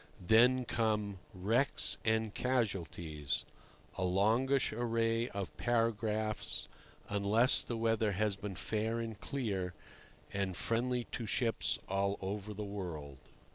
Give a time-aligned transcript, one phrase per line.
[0.19, 6.67] Then come "Wrecks and Casualties"—a longish array of paragraphs,
[7.07, 9.75] unless the weather has been fair and clear,
[10.33, 13.19] and friendly to ships all over the world.